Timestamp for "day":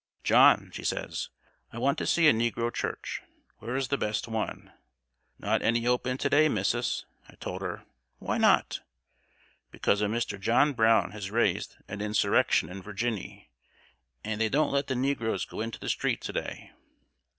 6.27-6.49, 16.33-16.71